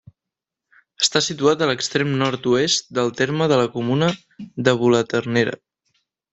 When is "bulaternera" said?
4.83-5.59